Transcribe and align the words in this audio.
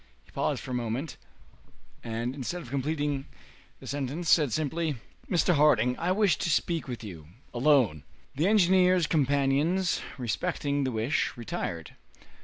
He 0.23 0.31
paused 0.31 0.61
for 0.61 0.71
a 0.71 0.73
moment, 0.73 1.15
and, 2.03 2.33
instead 2.33 2.59
of 2.59 2.71
completing 2.71 3.27
the 3.79 3.85
sentence, 3.85 4.31
said 4.31 4.51
simply, 4.51 4.95
"Mr. 5.29 5.53
Harding, 5.53 5.95
I 5.99 6.11
wish 6.11 6.39
to 6.39 6.49
speak 6.49 6.87
with 6.87 7.03
you 7.03 7.27
alone!" 7.53 8.01
The 8.33 8.47
engineer's 8.47 9.05
companions, 9.05 10.01
respecting 10.17 10.85
the 10.85 10.91
wish, 10.91 11.37
retired. 11.37 11.95